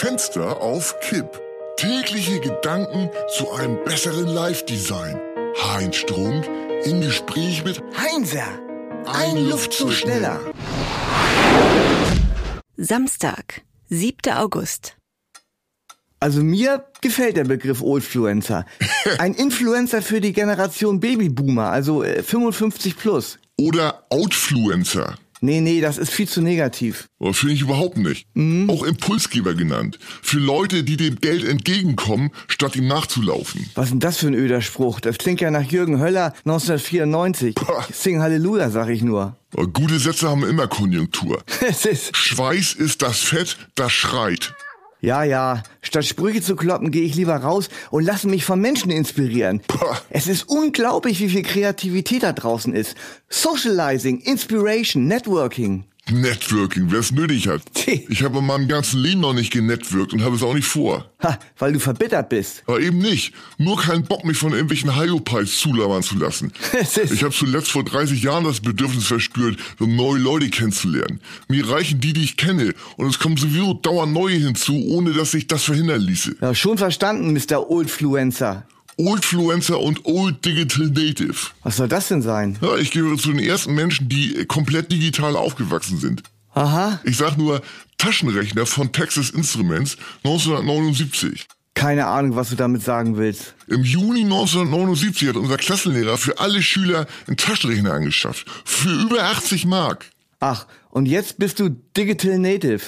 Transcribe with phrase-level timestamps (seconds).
[0.00, 1.38] Fenster auf Kipp.
[1.76, 5.20] Tägliche Gedanken zu einem besseren Live-Design.
[5.62, 6.48] Heinz Strunk
[6.84, 8.48] im Gespräch mit Heinzer,
[9.04, 10.40] ein, Luftzug schneller.
[12.78, 13.60] Samstag,
[13.90, 14.32] 7.
[14.32, 14.96] August.
[16.18, 18.64] Also mir gefällt der Begriff Oldfluencer.
[19.18, 23.38] Ein Influencer für die Generation Babyboomer, also äh, 55 plus.
[23.58, 25.16] Oder Outfluencer.
[25.42, 27.08] Nee, nee, das ist viel zu negativ.
[27.18, 28.26] Das finde ich überhaupt nicht.
[28.68, 29.98] Auch Impulsgeber genannt.
[30.22, 33.70] Für Leute, die dem Geld entgegenkommen, statt ihm nachzulaufen.
[33.74, 35.00] Was ist denn das für ein öder Spruch?
[35.00, 37.56] Das klingt ja nach Jürgen Höller 1994.
[37.92, 39.36] Sing Halleluja, sag ich nur.
[39.52, 41.42] Aber Gute Sätze haben immer Konjunktur.
[41.66, 44.54] Es ist, Schweiß ist das Fett, das schreit.
[45.00, 48.90] Ja, ja, statt Sprüche zu kloppen, gehe ich lieber raus und lasse mich von Menschen
[48.90, 49.60] inspirieren.
[49.66, 50.00] Pah.
[50.10, 52.96] Es ist unglaublich, wie viel Kreativität da draußen ist.
[53.28, 55.84] Socializing, Inspiration, Networking.
[56.10, 57.62] Networking, wer es nötig hat.
[57.86, 61.10] Ich habe in meinem ganzen Leben noch nicht genetworkt und habe es auch nicht vor.
[61.22, 62.62] Ha, weil du verbittert bist.
[62.66, 63.34] Aber eben nicht.
[63.58, 66.52] Nur keinen Bock, mich von irgendwelchen Hyopies zulabern zu lassen.
[67.12, 71.20] Ich habe zuletzt vor 30 Jahren das Bedürfnis verspürt, so neue Leute kennenzulernen.
[71.48, 72.74] Mir reichen die, die ich kenne.
[72.96, 76.36] Und es kommen sowieso dauernd neue hinzu, ohne dass sich das verhindern ließe.
[76.40, 77.70] Ja, schon verstanden, Mr.
[77.70, 78.66] Oldfluencer.
[79.06, 81.34] Oldfluencer und Old Digital Native.
[81.62, 82.58] Was soll das denn sein?
[82.60, 86.22] Ja, ich gehöre zu den ersten Menschen, die komplett digital aufgewachsen sind.
[86.54, 87.62] Aha, Ich sag nur
[87.98, 91.46] Taschenrechner von Texas Instruments 1979.
[91.74, 93.54] keine Ahnung, was du damit sagen willst.
[93.68, 98.46] Im Juni 1979 hat unser Klassenlehrer für alle Schüler einen Taschenrechner angeschafft.
[98.64, 100.06] Für über 80 Mark.
[100.40, 102.82] Ach, und jetzt bist du Digital Native.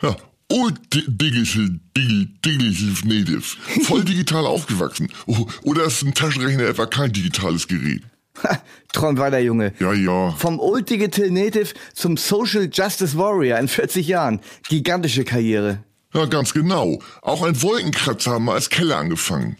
[0.00, 0.16] Ja,
[0.52, 3.42] Old Di- Digital, Digital, Digital Native.
[3.84, 5.08] Voll digital aufgewachsen.
[5.26, 8.02] Oh, oder ist ein Taschenrechner etwa kein digitales Gerät?
[8.44, 8.58] Ha,
[8.92, 9.72] Träum weiter, Junge.
[9.78, 10.32] Ja, ja.
[10.32, 14.40] Vom Old Digital Native zum Social Justice Warrior in 40 Jahren.
[14.68, 15.78] Gigantische Karriere.
[16.14, 16.98] Ja, ganz genau.
[17.22, 19.56] Auch ein Wolkenkratzer haben wir als Keller angefangen.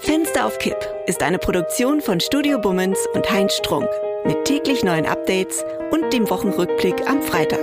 [0.00, 3.88] Fenster auf Kipp ist eine Produktion von Studio Bummens und Heinz Strunk.
[4.24, 7.62] Mit täglich neuen Updates und dem Wochenrückblick am Freitag.